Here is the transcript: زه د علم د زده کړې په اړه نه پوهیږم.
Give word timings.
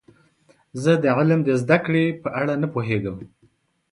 زه 0.83 0.91
د 1.03 1.05
علم 1.17 1.39
د 1.45 1.49
زده 1.61 1.77
کړې 1.85 2.05
په 2.23 2.29
اړه 2.41 2.53
نه 2.61 2.67
پوهیږم. 2.73 3.17